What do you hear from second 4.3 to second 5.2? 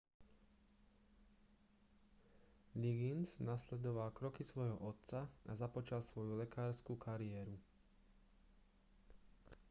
svojho otca